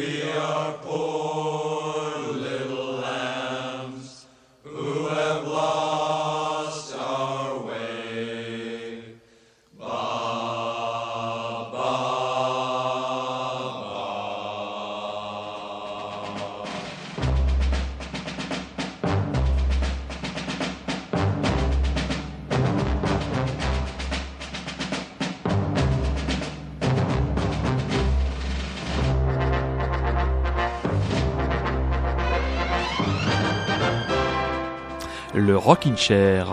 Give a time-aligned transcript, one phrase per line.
[0.00, 1.21] le
[35.64, 36.44] Rockin' Chair.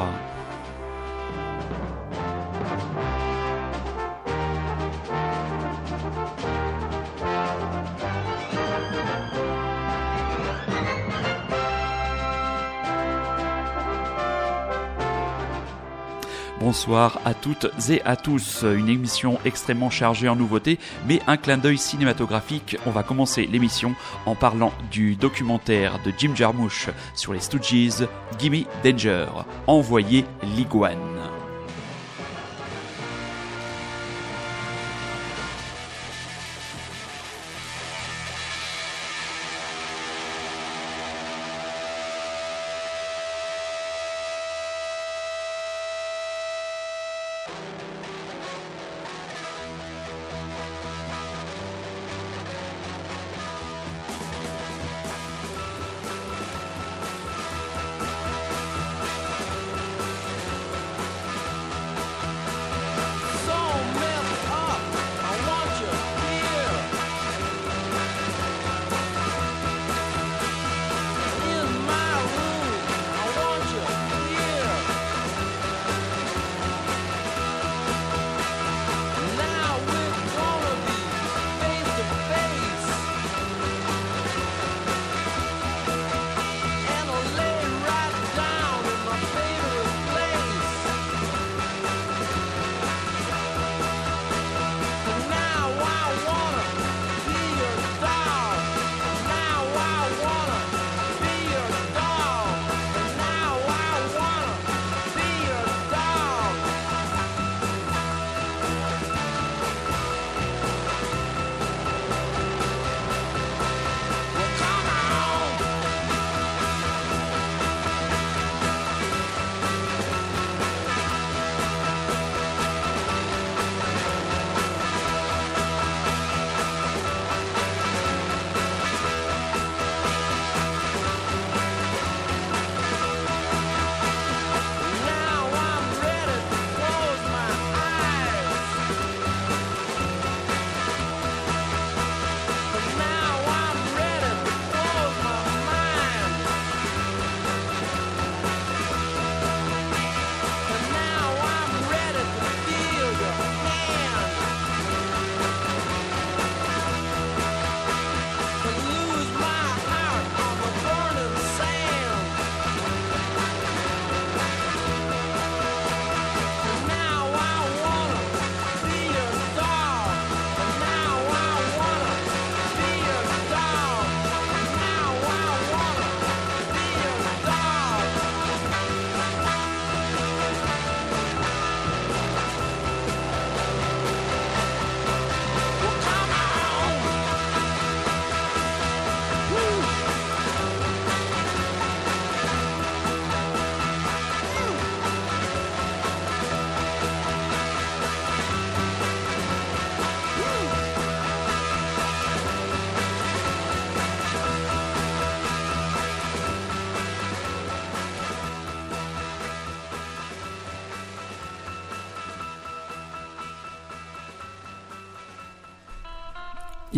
[16.70, 18.62] Bonsoir à toutes et à tous.
[18.62, 22.78] Une émission extrêmement chargée en nouveautés, mais un clin d'œil cinématographique.
[22.86, 23.96] On va commencer l'émission
[24.28, 29.26] en parlant du documentaire de Jim Jarmusch sur les Stooges, Gimme Danger,
[29.66, 31.09] envoyé l'iguane.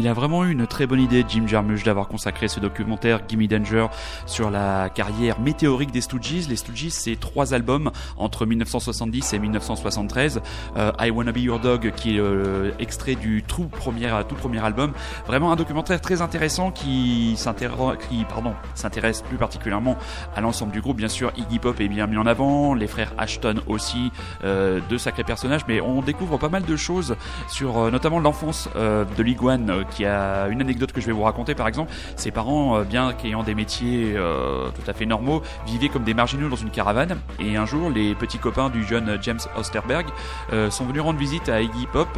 [0.02, 3.46] Il a vraiment eu une très bonne idée, Jim Jarmusch, d'avoir consacré ce documentaire Gimme
[3.46, 3.86] Danger
[4.26, 6.48] sur la carrière météorique des Stooges.
[6.50, 10.42] Les Stooges, c'est trois albums entre 1970 et 1973.
[10.76, 14.58] Euh, I Wanna Be Your Dog, qui est euh, extrait du tout premier, tout premier
[14.66, 14.92] album.
[15.28, 19.98] Vraiment un documentaire très intéressant qui s'intéresse plus particulièrement
[20.36, 20.98] à l'ensemble du groupe.
[20.98, 24.12] Bien sûr, Iggy Pop est bien mis en avant, les frères Ashton aussi,
[24.44, 27.16] euh, deux sacrés personnages, mais on découvre pas mal de choses
[27.48, 31.54] sur euh, notamment l'enfance de l'iguane qui a une anecdote que je vais vous raconter
[31.56, 31.92] par exemple.
[32.16, 36.14] Ses parents, euh, bien qu'ayant des métiers euh, tout à fait normaux, vivaient comme des
[36.14, 37.18] marginaux dans une caravane.
[37.40, 40.08] Et un jour, les petits copains du jeune James Osterberg
[40.54, 42.18] euh, sont venus rendre visite à Iggy Pop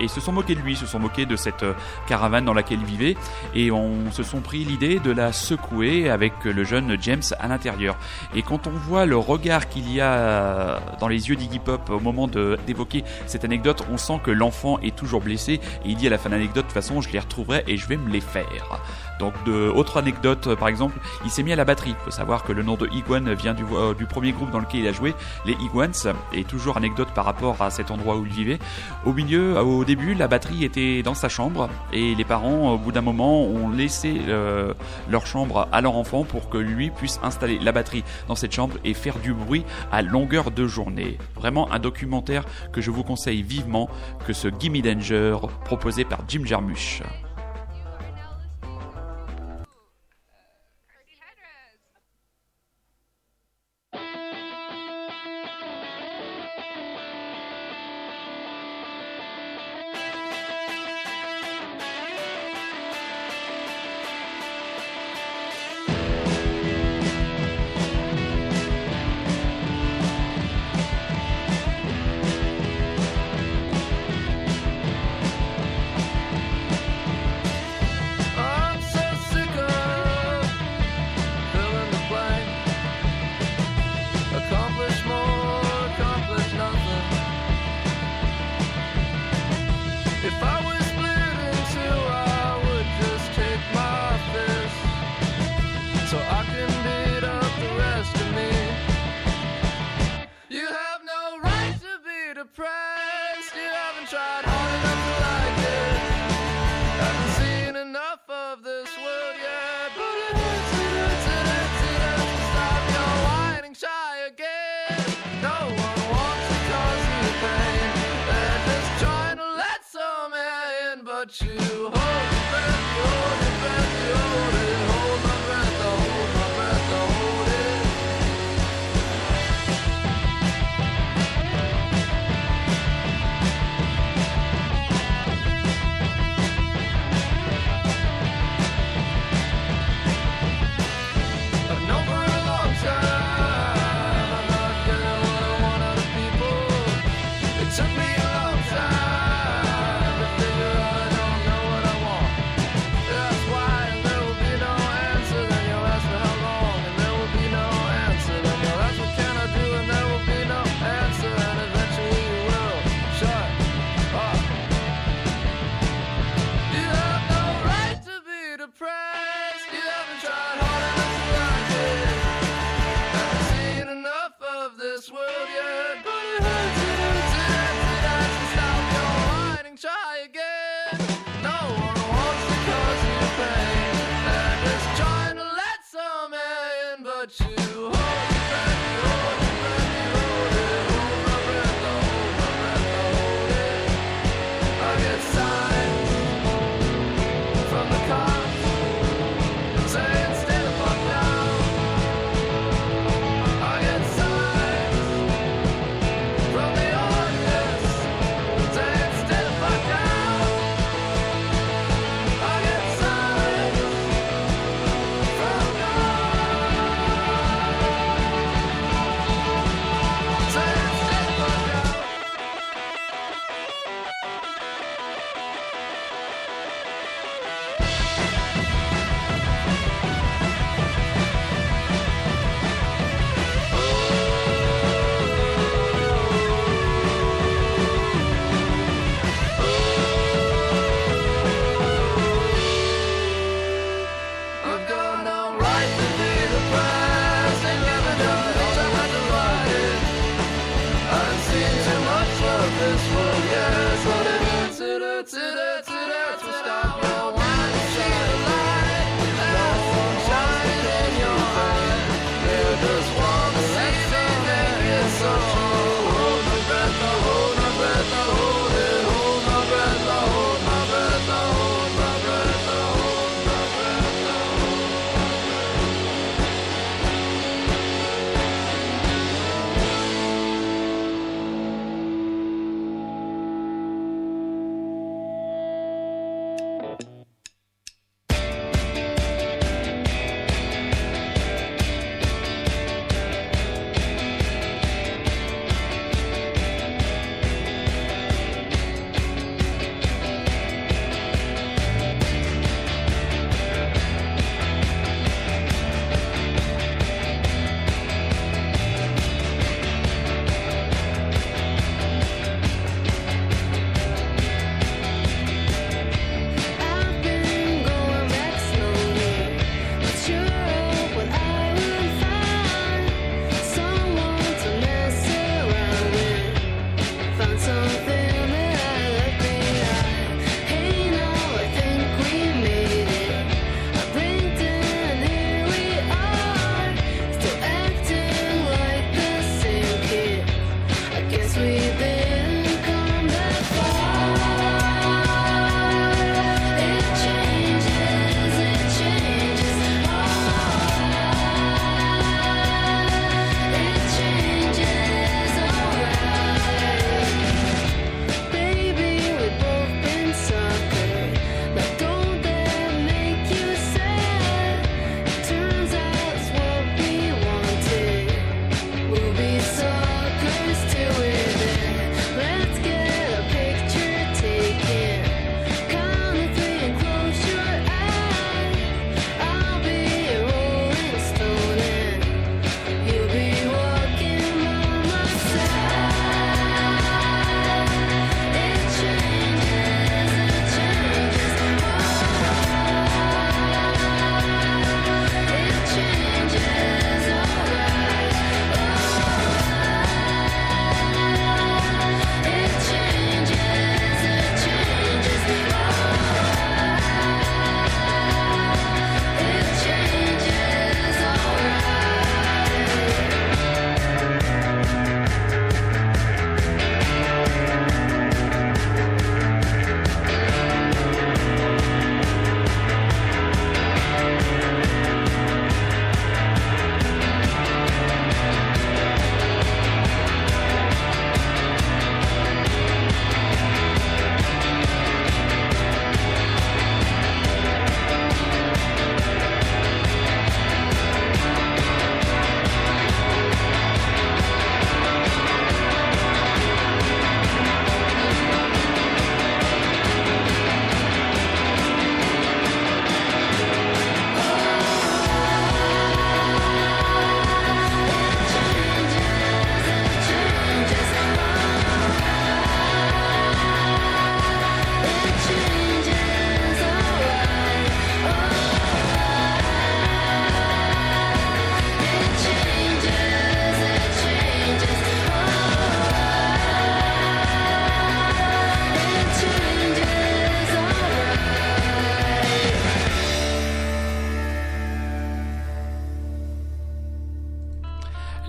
[0.00, 1.64] et se sont moqués de lui, se sont moqués de cette
[2.06, 3.16] caravane dans laquelle il vivait
[3.54, 7.96] et on se sont pris l'idée de la secouer avec le jeune James à l'intérieur.
[8.34, 12.00] Et quand on voit le regard qu'il y a dans les yeux d'Iggy Pop au
[12.00, 16.10] moment d'évoquer cette anecdote, on sent que l'enfant est toujours blessé et il dit à
[16.10, 18.20] la fin de l'anecdote de toute façon je les retrouverai et je vais me les
[18.20, 18.80] faire.
[19.18, 21.90] Donc, de, autre anecdote, euh, par exemple, il s'est mis à la batterie.
[21.90, 24.80] Il faut savoir que le nom de Iguan vient du, euh, premier groupe dans lequel
[24.80, 25.14] il a joué,
[25.44, 26.14] les Iguans.
[26.32, 28.58] Et toujours anecdote par rapport à cet endroit où il vivait.
[29.04, 32.78] Au milieu, euh, au début, la batterie était dans sa chambre et les parents, au
[32.78, 34.20] bout d'un moment, ont laissé
[35.08, 38.76] leur chambre à leur enfant pour que lui puisse installer la batterie dans cette chambre
[38.84, 41.16] et faire du bruit à longueur de journée.
[41.36, 43.88] Vraiment un documentaire que je vous conseille vivement
[44.26, 47.02] que ce Gimme Danger proposé par Jim Jarmusch.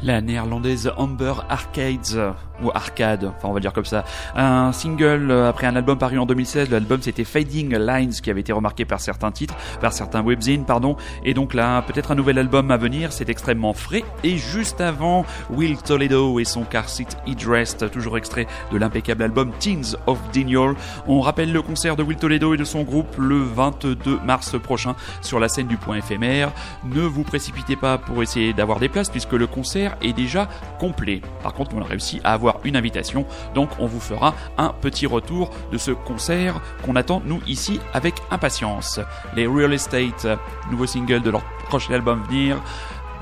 [0.04, 2.18] La néerlandaise Amber Arcades
[2.64, 4.06] ou Arcade, enfin on va dire comme ça.
[4.36, 8.42] Un single euh, après un album paru en 2016, l'album c'était Fading Lines qui avait
[8.42, 12.38] été remarqué par certains titres, par certains webzines pardon, et donc là peut-être un nouvel
[12.38, 17.18] album à venir, c'est extrêmement frais et juste avant Will Toledo et son car seat
[17.28, 20.76] Dressed, toujours extrait de l'impeccable album Teens of Denial.
[21.08, 24.96] On rappelle le concert de Will Toledo et de son groupe le 22 mars prochain
[25.22, 26.52] sur la scène du point éphémère.
[26.84, 30.48] Ne vous précipitez pas pour essayer d'avoir des places puisque le concert est déjà
[30.80, 31.22] complet.
[31.44, 33.26] Par contre, on a réussi à avoir une invitation.
[33.56, 38.16] Donc on vous fera un petit retour de ce concert qu'on attend nous ici avec
[38.32, 39.00] impatience.
[39.36, 40.28] Les Real Estate,
[40.72, 42.62] nouveau single de leur prochain album venir,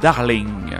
[0.01, 0.75] Darling.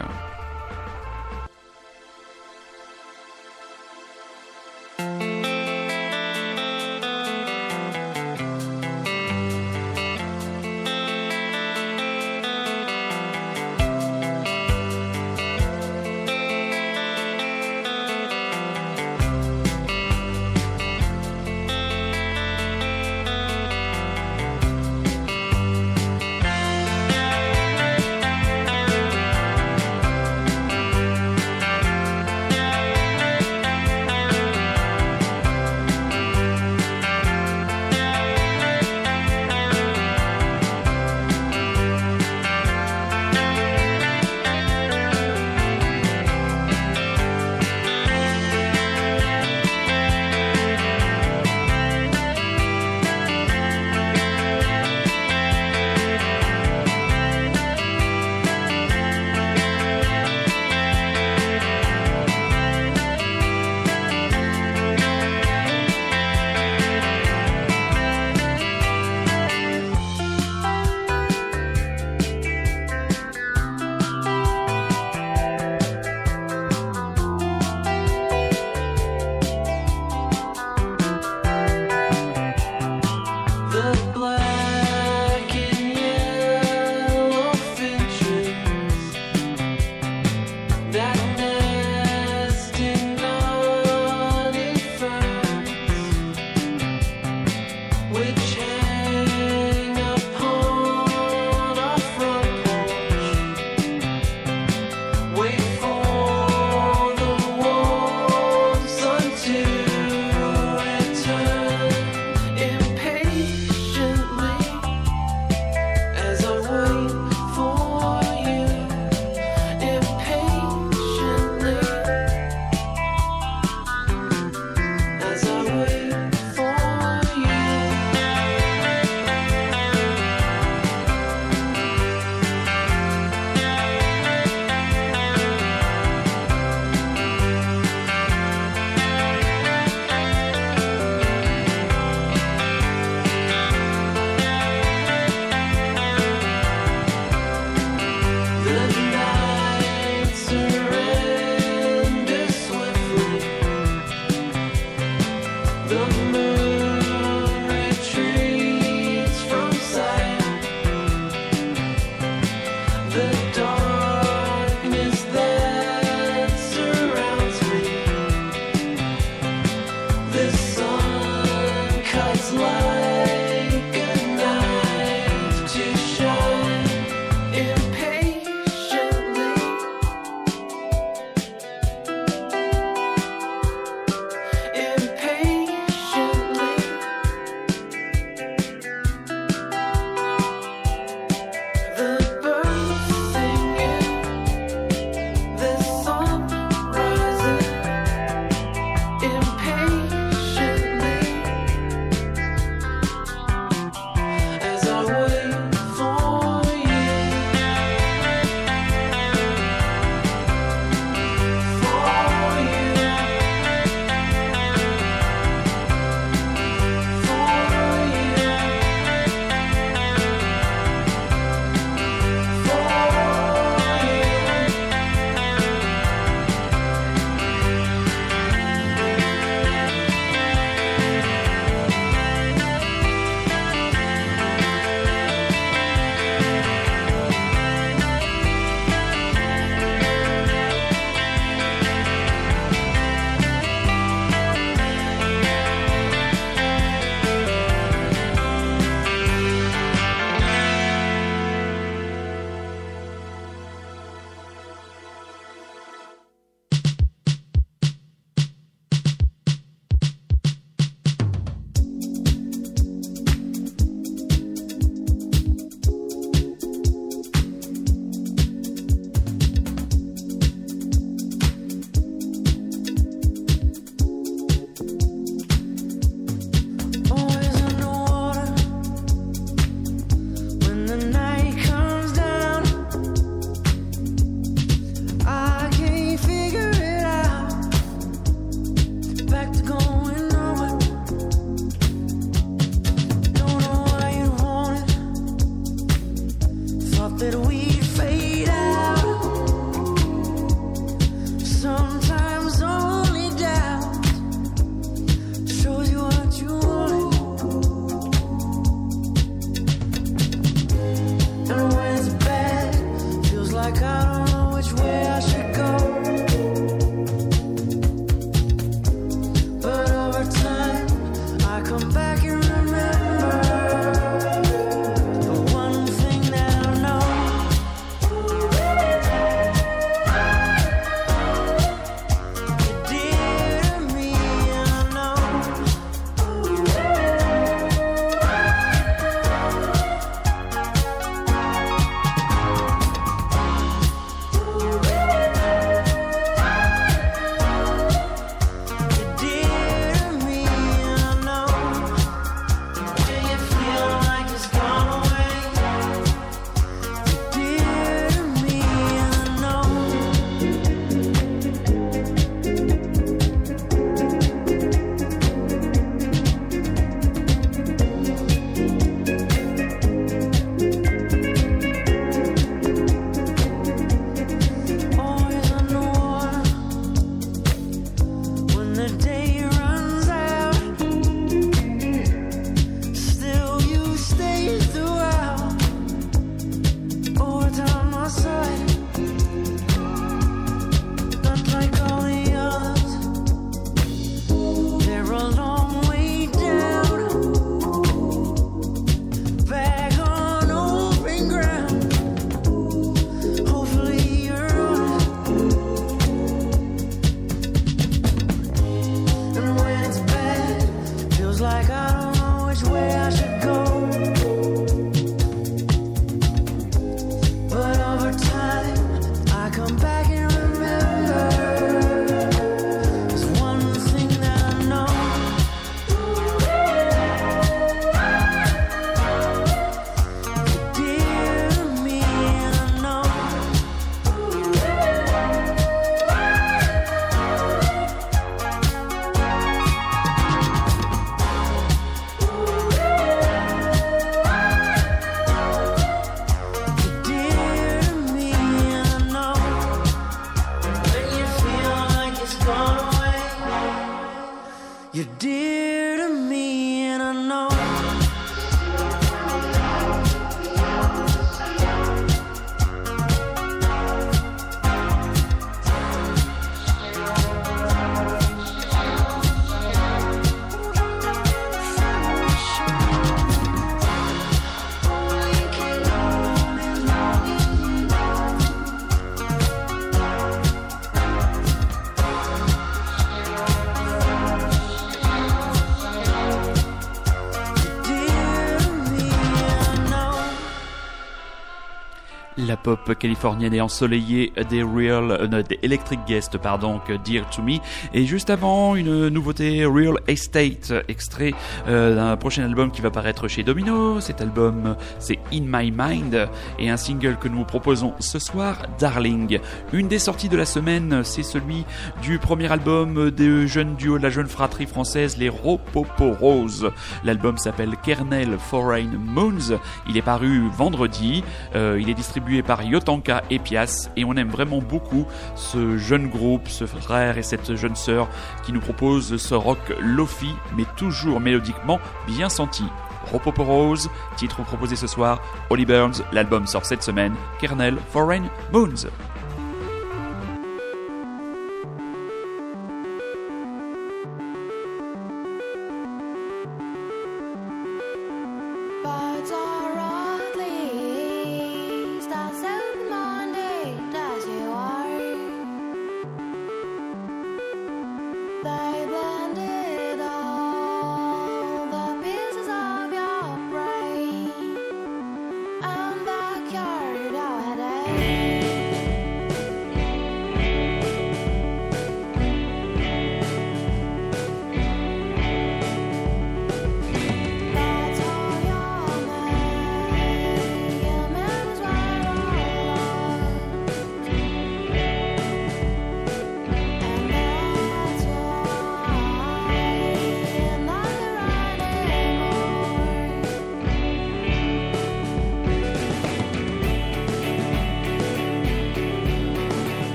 [492.68, 497.60] Pop californienne et ensoleillée des Real, euh, des Electric Guest, pardon, que Dear to Me.
[497.94, 501.34] Et juste avant, une nouveauté Real Estate, extrait
[501.70, 504.02] euh, d'un prochain album qui va paraître chez Domino.
[504.02, 506.28] Cet album, c'est In My Mind
[506.60, 509.40] et un single que nous vous proposons ce soir, Darling.
[509.72, 511.64] Une des sorties de la semaine, c'est celui
[512.02, 516.70] du premier album des jeunes duo de la jeune fratrie française, les Ropopo Rose.
[517.06, 519.58] L'album s'appelle Kernel Foreign Moons.
[519.88, 521.24] Il est paru vendredi.
[521.56, 526.08] Euh, il est distribué par Yotanka et Pias et on aime vraiment beaucoup ce jeune
[526.08, 528.08] groupe, ce frère et cette jeune sœur
[528.46, 532.66] qui nous propose ce rock lofi mais toujours mélodiquement bien senti.
[533.12, 538.88] Rose, titre proposé ce soir, Holly Burns, l'album sort cette semaine, Kernel Foreign Moons.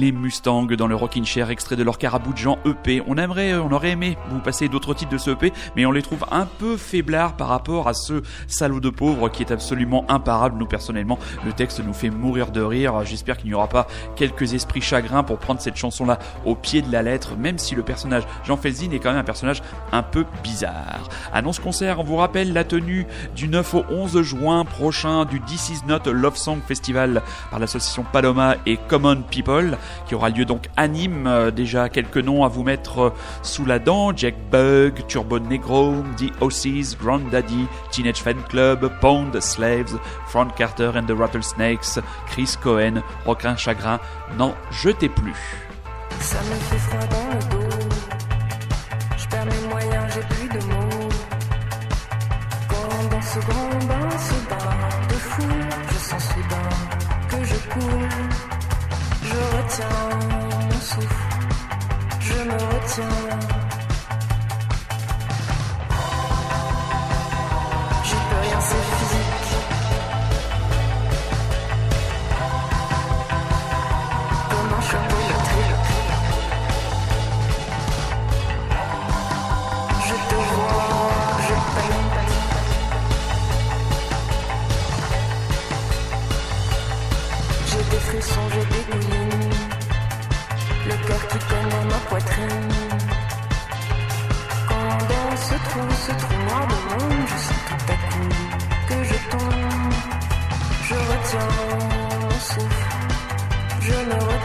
[0.00, 3.02] Les Mustangs dans le Rockin' Chair, extrait de leur Carabou de Jean EP.
[3.06, 6.00] On aimerait, on aurait aimé vous passer d'autres titres de ce EP, mais on les
[6.00, 10.56] trouve un peu faiblards par rapport à ce salaud de pauvre qui est absolument imparable.
[10.58, 13.04] Nous, personnellement, le texte nous fait mourir de rire.
[13.04, 13.86] J'espère qu'il n'y aura pas
[14.16, 17.82] quelques esprits chagrins pour prendre cette chanson-là au pied de la lettre, même si le
[17.82, 21.10] personnage Jean Felzin est quand même un personnage un peu bizarre.
[21.30, 25.68] Annonce concert, on vous rappelle la tenue du 9 au 11 juin prochain du This
[25.68, 30.68] Is Not Love Song Festival par l'association Paloma et Common People, qui aura lieu donc
[30.76, 31.26] à Nîmes.
[31.26, 33.10] Euh, déjà quelques noms à vous mettre euh,
[33.42, 39.38] sous la dent Jack Bug, Turbo Negro, The Ossies, Grand Daddy, Teenage Fan Club, Pound
[39.40, 44.00] Slaves, Frank Carter and the Rattlesnakes, Chris Cohen, Roquin Chagrin.
[44.36, 45.68] N'en jetez plus.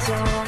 [0.08, 0.45] Me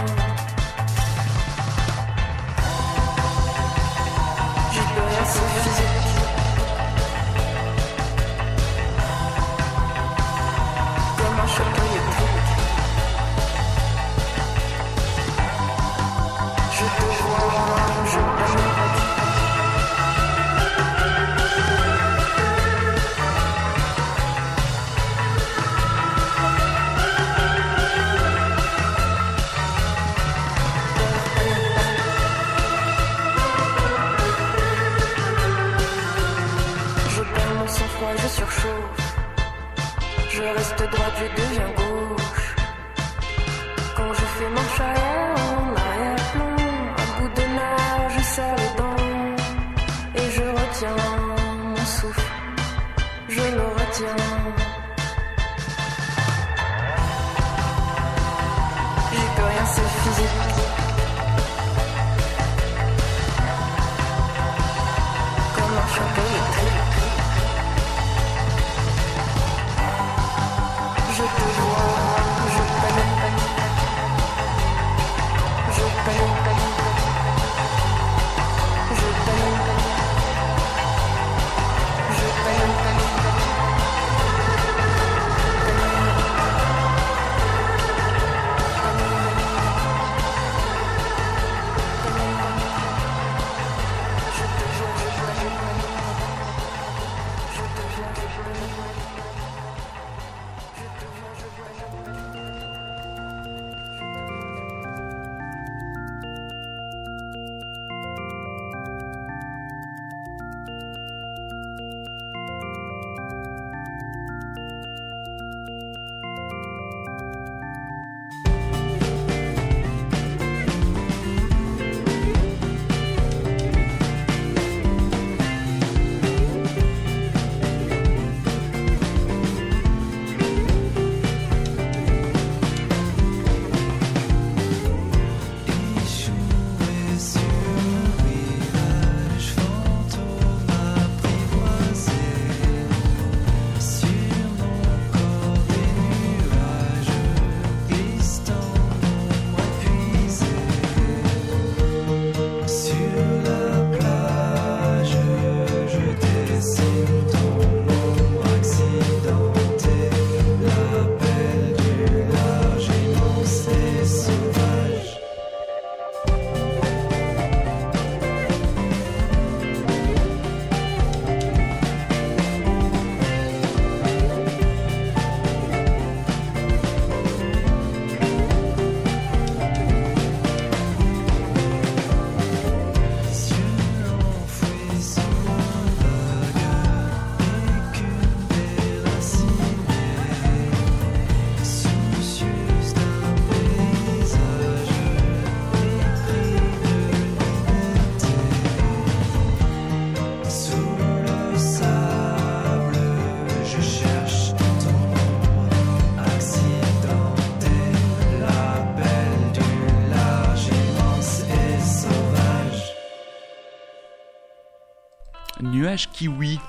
[216.17, 216.59] Kiwi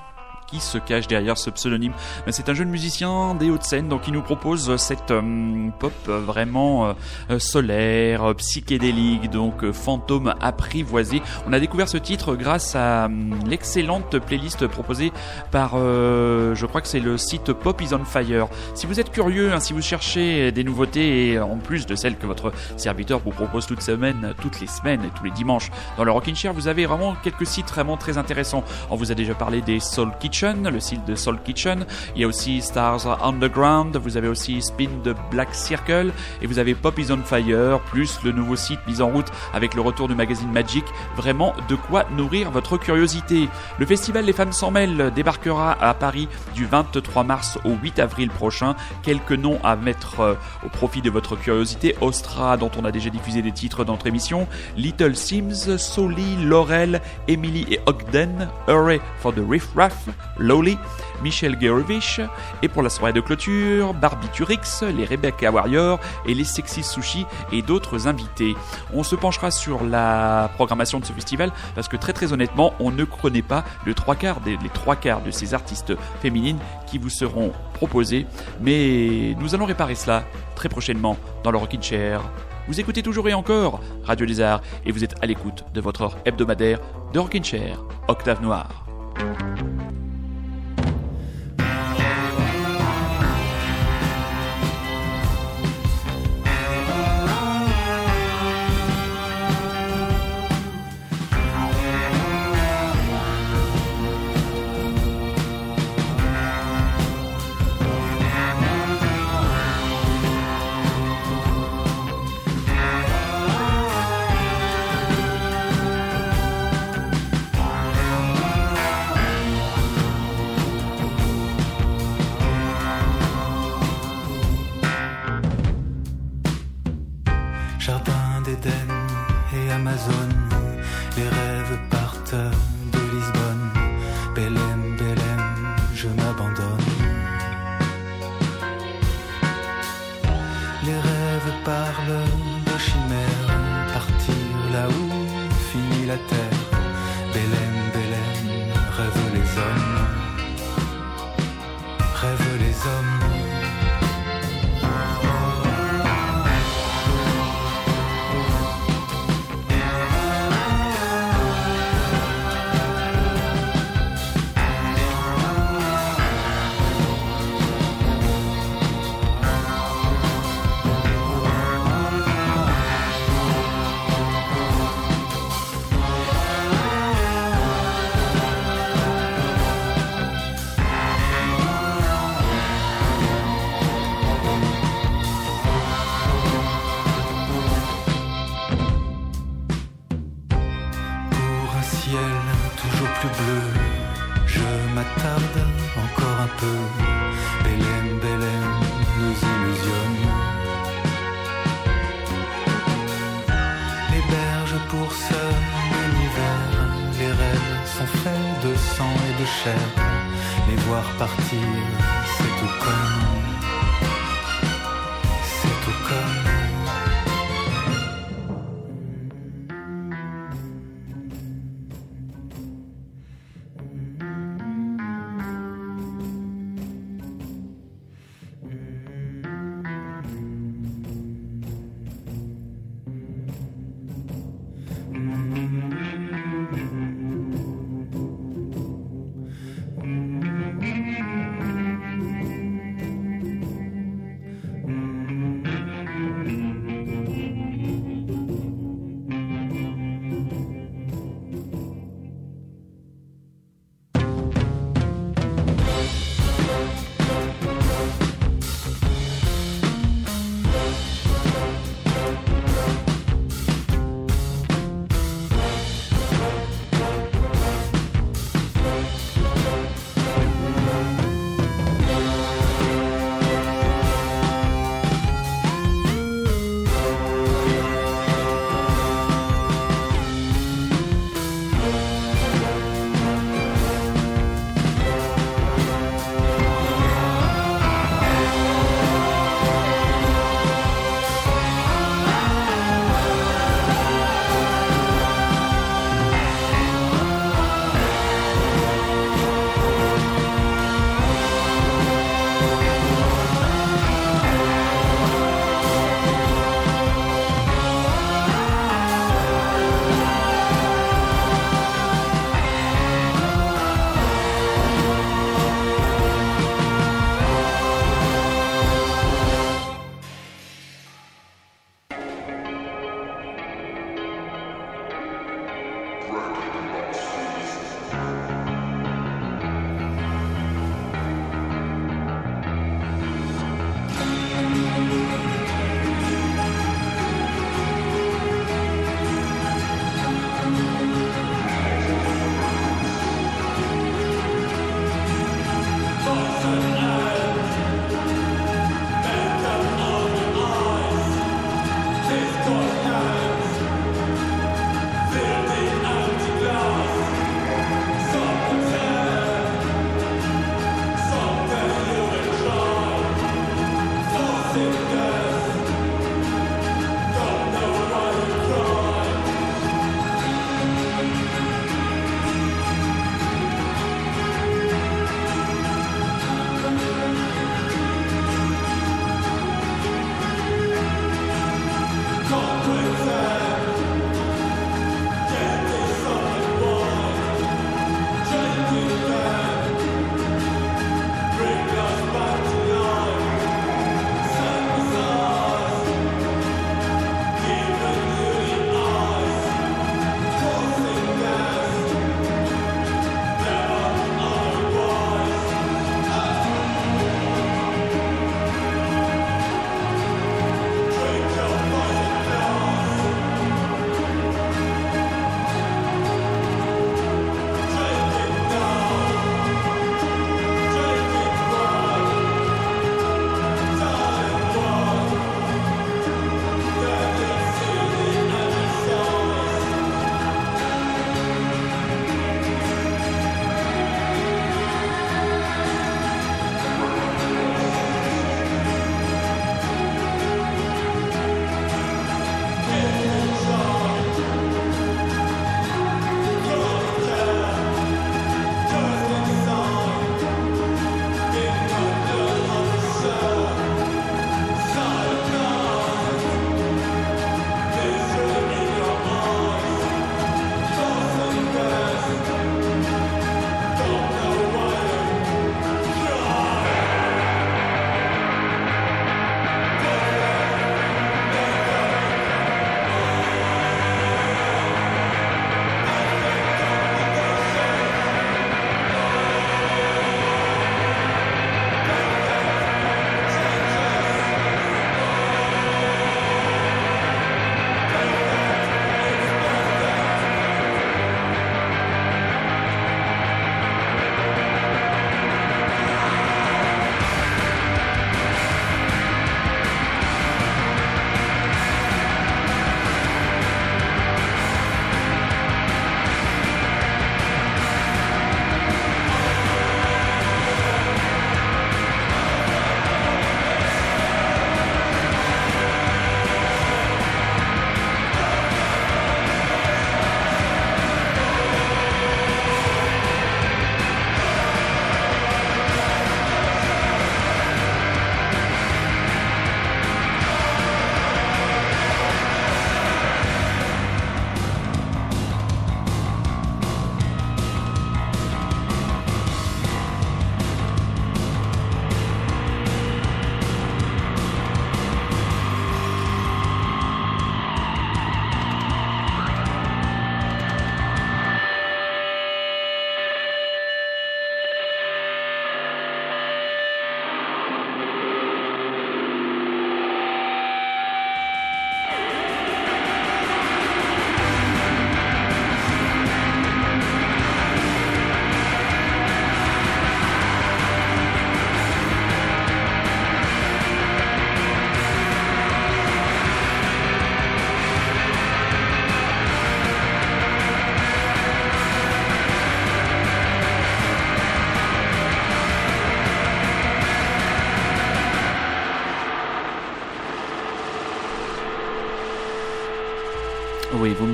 [0.50, 1.92] qui se cache derrière ce pseudonyme.
[2.30, 6.94] C'est un jeune musicien des Hauts-de-Seine, donc il nous propose cette euh, pop vraiment
[7.30, 11.22] euh, solaire, psychédélique, donc fantôme apprivoisé.
[11.46, 13.08] On a découvert ce titre grâce à
[13.46, 15.12] l'excellente playlist proposée
[15.50, 18.48] par, je crois que c'est le site Pop is on Fire.
[18.74, 22.26] Si vous êtes curieux, hein, si vous cherchez des nouveautés, en plus de celles que
[22.26, 26.12] votre serviteur vous propose toute semaine, toutes les semaines et tous les dimanches dans le
[26.12, 28.64] Rockin' Chair, vous avez vraiment quelques sites vraiment très intéressants.
[28.90, 31.84] On vous a déjà parlé des Soul Kitchen le site de Soul Kitchen.
[32.14, 36.60] Il y a aussi Stars Underground, vous avez aussi Spin de Black Circle et vous
[36.60, 40.06] avez Pop is on Fire, plus le nouveau site mis en route avec le retour
[40.06, 40.84] du magazine Magic.
[41.16, 43.48] Vraiment de quoi nourrir votre curiosité.
[43.78, 48.30] Le festival Les Femmes sans mêle débarquera à Paris du 23 mars au 8 avril
[48.30, 48.76] prochain.
[49.02, 50.34] Quelques noms à mettre euh,
[50.64, 51.96] au profit de votre curiosité.
[52.00, 54.46] Ostra, dont on a déjà diffusé des titres dans notre émission.
[54.76, 58.48] Little Sims, Soli, Laurel, Emily et Ogden.
[58.68, 60.08] Hurray for the Riff Raff.
[60.38, 60.78] Lowly,
[61.22, 62.20] Michel Gervich,
[62.62, 67.26] et pour la soirée de clôture, Barbie Turix, les Rebecca Warriors et les Sexy Sushi
[67.52, 68.54] et d'autres invités.
[68.94, 72.90] On se penchera sur la programmation de ce festival parce que très très honnêtement, on
[72.90, 76.98] ne connaît pas le trois quarts des, les trois quarts de ces artistes féminines qui
[76.98, 78.26] vous seront proposés,
[78.60, 80.24] mais nous allons réparer cela
[80.54, 82.22] très prochainement dans le Rockin' Chair.
[82.66, 86.18] Vous écoutez toujours et encore Radio Lézard et vous êtes à l'écoute de votre heure
[86.24, 86.80] hebdomadaire
[87.12, 88.87] de Rockin' Chair, Octave Noir.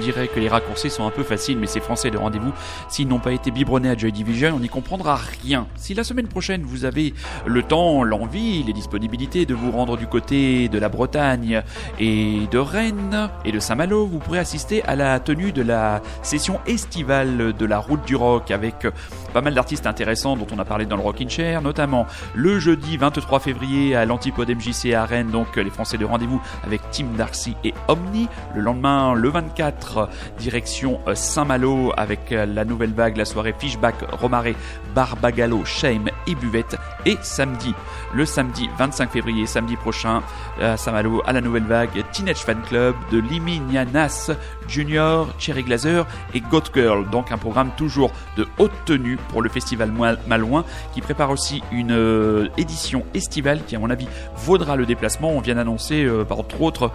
[0.04, 2.52] Direz que les raccourcis sont un peu faciles, mais c'est français de rendez-vous.
[2.88, 5.66] S'ils n'ont pas été biberonnés à Joy Division, on n'y comprendra rien.
[5.76, 7.14] Si la semaine prochaine vous avez
[7.46, 11.62] le temps, l'envie, les disponibilités de vous rendre du côté de la Bretagne
[11.98, 16.60] et de Rennes et de Saint-Malo, vous pourrez assister à la tenue de la session
[16.66, 18.86] estivale de la Route du Rock avec
[19.32, 22.98] pas mal d'artistes intéressants dont on a parlé dans le Rockin' Chair, notamment le jeudi
[22.98, 27.56] 23 février à l'Antipode MJC à Rennes, donc les Français de rendez-vous avec Tim Darcy
[27.64, 28.28] et Omni.
[28.54, 33.54] Le lendemain, le 24 24, direction euh, Saint-Malo avec euh, la nouvelle vague, la soirée
[33.58, 34.56] Fishback, Romaré,
[34.94, 36.76] Barbagallo, Shame et Buvette.
[37.06, 37.74] Et samedi,
[38.14, 40.22] le samedi 25 février, samedi prochain,
[40.60, 44.30] à Saint-Malo, à la nouvelle vague, Teenage Fan Club de Liminianas
[44.68, 47.08] Junior, Cherry Glazer et Goat Girl.
[47.10, 49.92] Donc un programme toujours de haute tenue pour le festival
[50.26, 55.30] Malouin qui prépare aussi une euh, édition estivale qui à mon avis vaudra le déplacement.
[55.30, 56.90] On vient d'annoncer euh, entre autres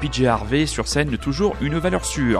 [0.00, 2.39] PJ Harvey sur scène, toujours une valeur sûre.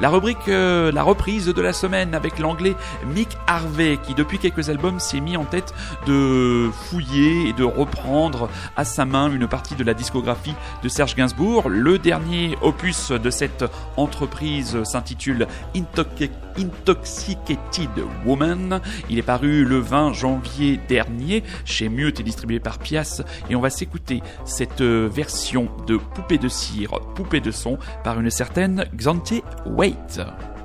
[0.00, 4.70] La rubrique, euh, la reprise de la semaine avec l'anglais Mick Harvey qui depuis quelques
[4.70, 5.74] albums s'est mis en tête
[6.06, 11.16] de fouiller et de reprendre à sa main une partie de la discographie de Serge
[11.16, 11.68] Gainsbourg.
[11.68, 13.64] Le dernier opus de cette
[13.96, 17.90] entreprise s'intitule Intoxicated
[18.24, 18.80] Woman.
[19.10, 23.60] Il est paru le 20 janvier dernier chez Mute et distribué par Pias et on
[23.60, 29.42] va s'écouter cette version de Poupée de cire, Poupée de son par une certaine Xante
[29.66, 29.87] Way.
[29.88, 30.57] 位子。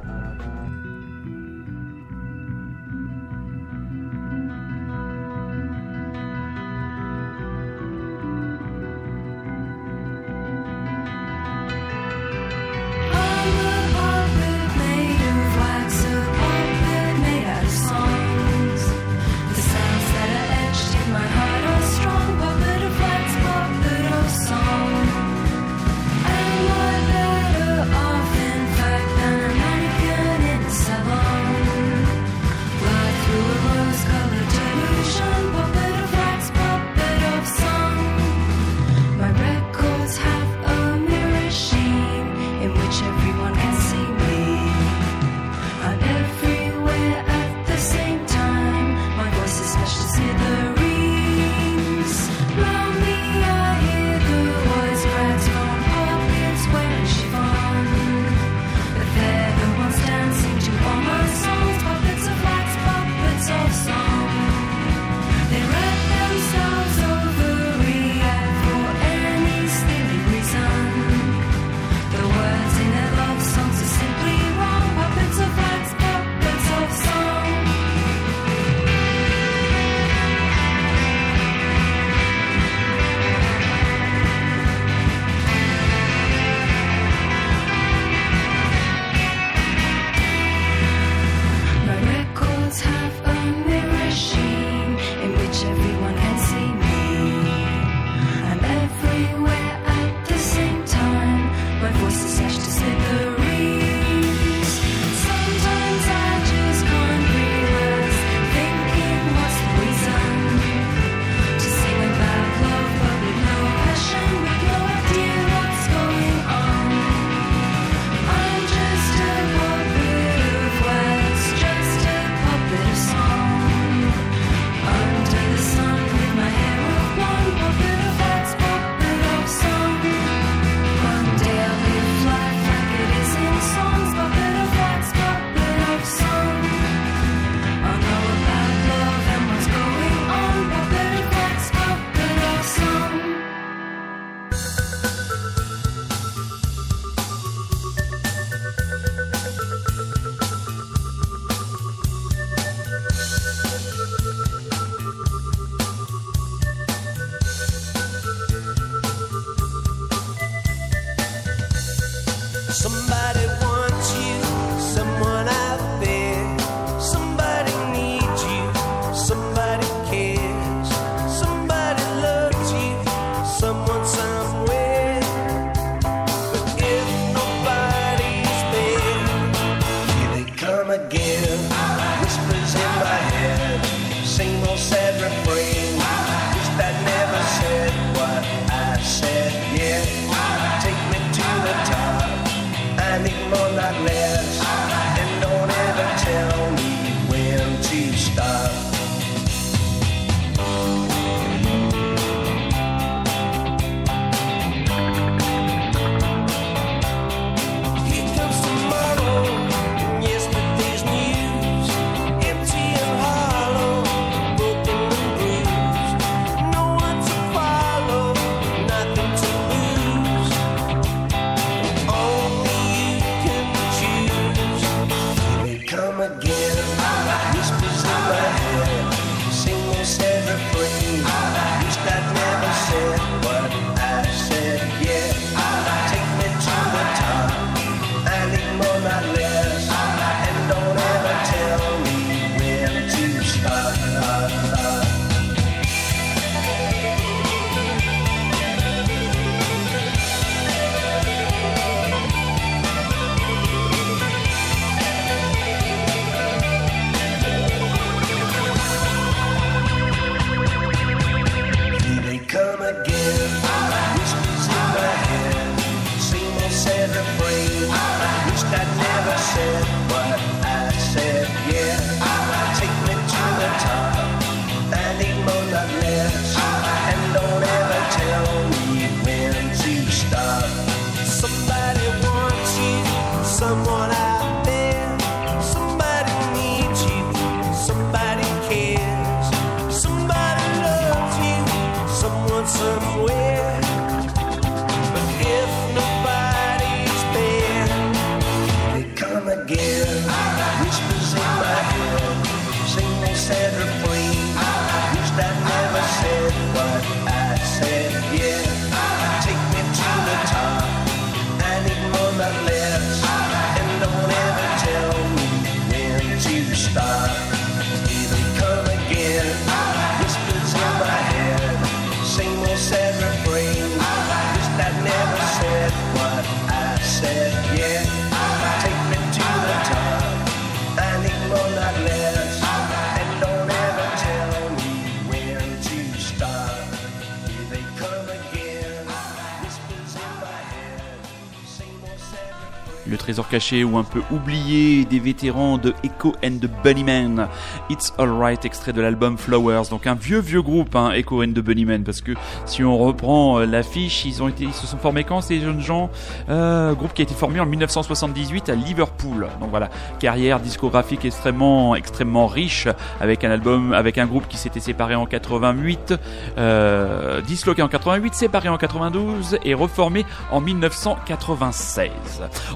[343.24, 347.48] Trésor caché ou un peu oublié des vétérans de Echo and the Bunnymen.
[347.90, 349.84] It's Alright, extrait de l'album Flowers.
[349.90, 352.34] Donc un vieux vieux groupe, hein, Echo and the Bunnymen, parce que
[352.66, 356.10] si on reprend euh, l'affiche, ils ils se sont formés quand ces jeunes gens?
[356.50, 359.48] Euh, Groupe qui a été formé en 1978 à Liverpool.
[359.62, 362.90] Donc voilà, carrière discographique extrêmement extrêmement riche
[363.22, 366.14] avec un album, avec un groupe qui s'était séparé en 88,
[366.58, 372.12] euh, disloqué en 88, séparé en 92 et reformé en 1996.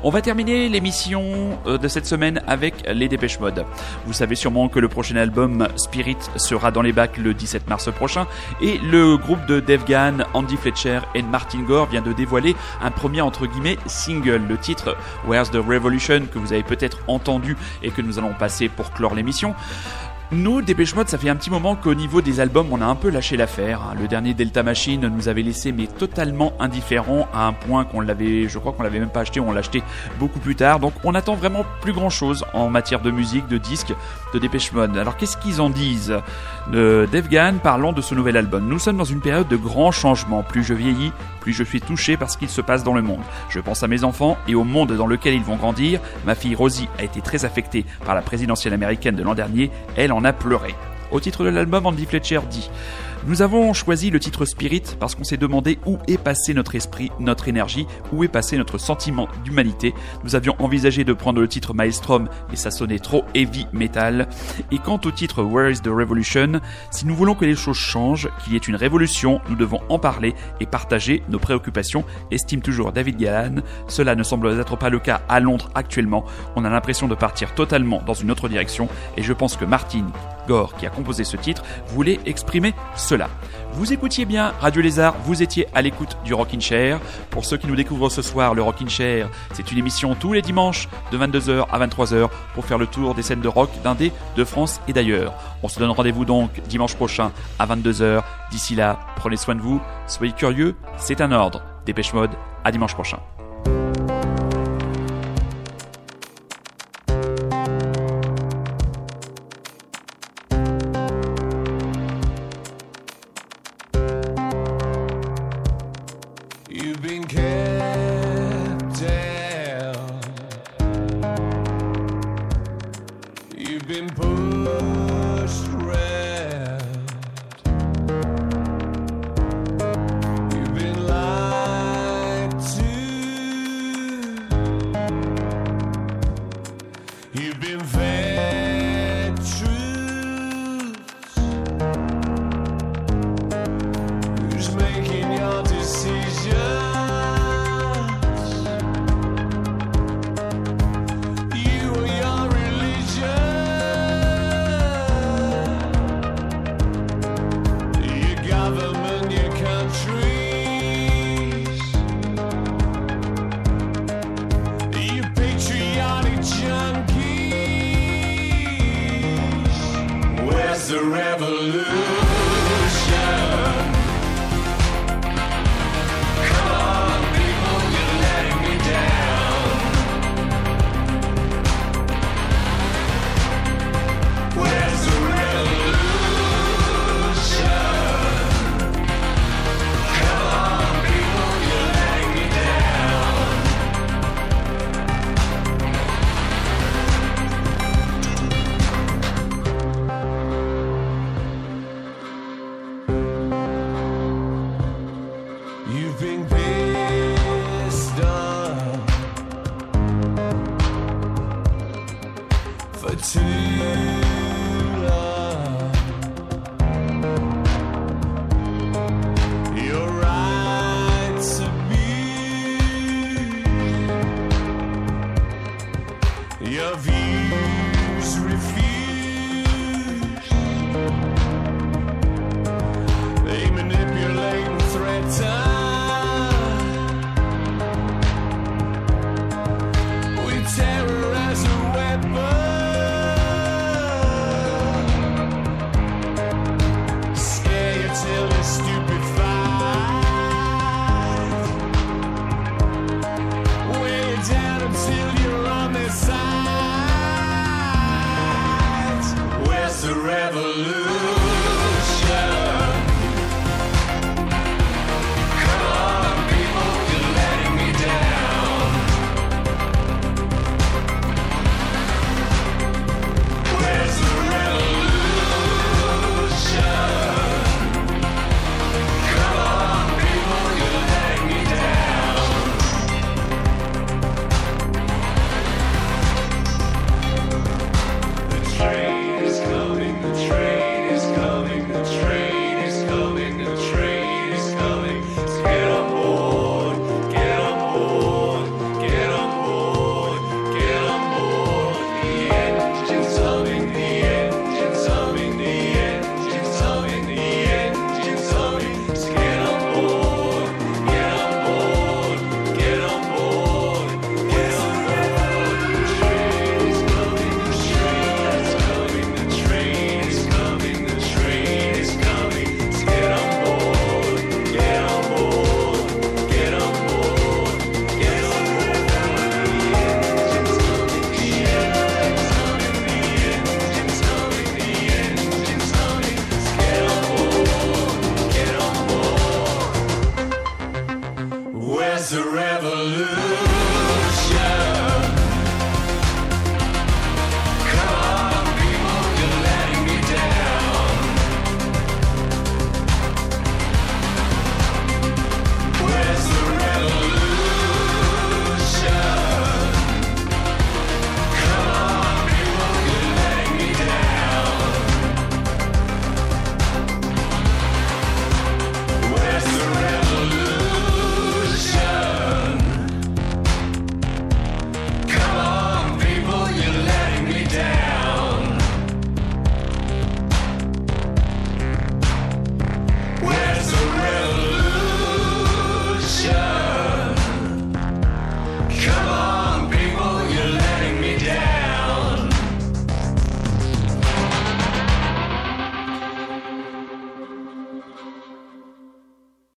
[0.03, 3.65] On va terminer terminer l'émission euh, de cette semaine avec les Dépêches Mode.
[4.05, 7.91] Vous savez sûrement que le prochain album Spirit sera dans les bacs le 17 mars
[7.91, 8.27] prochain
[8.61, 12.91] et le groupe de Dave Gann, Andy Fletcher et Martin Gore vient de dévoiler un
[12.91, 17.89] premier entre guillemets single, le titre Where's the Revolution que vous avez peut-être entendu et
[17.89, 19.55] que nous allons passer pour clore l'émission.
[20.33, 22.95] Nous, Dépêche Mode, ça fait un petit moment qu'au niveau des albums, on a un
[22.95, 23.93] peu lâché l'affaire.
[23.97, 28.49] Le dernier Delta Machine nous avait laissé mais totalement indifférents à un point qu'on l'avait,
[28.49, 29.81] je crois qu'on l'avait même pas acheté, on l'a acheté
[30.19, 30.81] beaucoup plus tard.
[30.81, 33.93] Donc on attend vraiment plus grand chose en matière de musique, de disques,
[34.33, 34.97] de Dépêche Mode.
[34.97, 36.15] Alors qu'est-ce qu'ils en disent
[36.71, 38.67] de Devgan parlant de ce nouvel album?
[38.67, 40.43] Nous sommes dans une période de grands changements.
[40.43, 43.21] Plus je vieillis, plus je suis touché par ce qu'il se passe dans le monde.
[43.49, 45.99] Je pense à mes enfants et au monde dans lequel ils vont grandir.
[46.25, 49.71] Ma fille Rosie a été très affectée par la présidentielle américaine de l'an dernier.
[49.95, 50.75] Elle en a pleuré.
[51.11, 52.69] Au titre de l'album, Andy Fletcher dit
[53.27, 57.11] nous avons choisi le titre Spirit parce qu'on s'est demandé où est passé notre esprit,
[57.19, 59.93] notre énergie, où est passé notre sentiment d'humanité.
[60.23, 64.29] Nous avions envisagé de prendre le titre Maelstrom, mais ça sonnait trop heavy metal.
[64.71, 68.29] Et quant au titre Where is the Revolution, si nous voulons que les choses changent,
[68.43, 72.93] qu'il y ait une révolution, nous devons en parler et partager nos préoccupations, estime toujours
[72.93, 73.61] David Gallan.
[73.89, 76.23] Cela ne semble être pas le cas à Londres actuellement.
[76.55, 80.05] On a l'impression de partir totalement dans une autre direction et je pense que Martin
[80.47, 83.29] Gore, qui a composé ce titre, voulait exprimer cela.
[83.73, 86.99] Vous écoutiez bien Radio Lézard, vous étiez à l'écoute du Rockin' Chair.
[87.29, 90.41] Pour ceux qui nous découvrent ce soir, le Rockin' Chair, c'est une émission tous les
[90.41, 94.43] dimanches de 22h à 23h pour faire le tour des scènes de rock d'Indé, de
[94.43, 95.33] France et d'ailleurs.
[95.61, 98.23] On se donne rendez-vous donc dimanche prochain à 22h.
[98.49, 101.61] D'ici là, prenez soin de vous, soyez curieux, c'est un ordre.
[101.85, 102.31] Dépêche mode,
[102.63, 103.19] à dimanche prochain.